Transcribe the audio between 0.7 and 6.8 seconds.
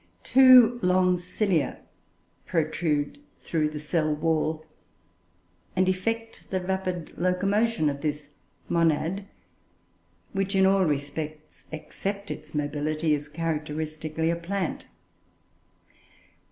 long cilia protrude through the cell wall, and effect the